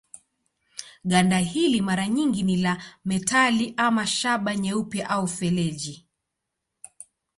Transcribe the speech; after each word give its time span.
Ganda 1.05 1.37
hili 1.39 1.81
mara 1.81 2.07
nyingi 2.07 2.43
ni 2.43 2.63
ya 2.63 2.77
metali 3.05 3.73
ama 3.77 4.07
shaba 4.07 4.55
nyeupe 4.55 5.01
au 5.03 5.27
feleji. 5.27 6.07